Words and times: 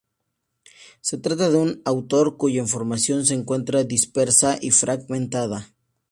Se 1.01 1.19
trata 1.19 1.51
de 1.51 1.57
un 1.57 1.81
autor 1.85 2.35
cuya 2.35 2.59
Información 2.59 3.23
se 3.23 3.35
encuentra 3.35 3.83
dispersa 3.83 4.57
y 4.59 4.71
fragmentada. 4.71 5.75